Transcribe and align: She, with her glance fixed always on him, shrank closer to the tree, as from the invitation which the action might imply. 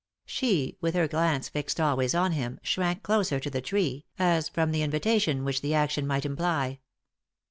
She, 0.25 0.77
with 0.81 0.95
her 0.95 1.07
glance 1.07 1.47
fixed 1.47 1.79
always 1.79 2.15
on 2.15 2.31
him, 2.31 2.59
shrank 2.63 3.03
closer 3.03 3.39
to 3.39 3.51
the 3.51 3.61
tree, 3.61 4.07
as 4.17 4.49
from 4.49 4.71
the 4.71 4.81
invitation 4.81 5.45
which 5.45 5.61
the 5.61 5.75
action 5.75 6.07
might 6.07 6.25
imply. 6.25 6.79